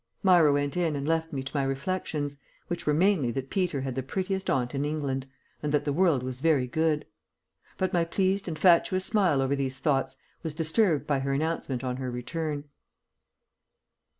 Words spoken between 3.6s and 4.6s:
had the prettiest